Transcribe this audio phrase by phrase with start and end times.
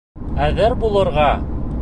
[0.45, 1.29] —Әҙер булырға!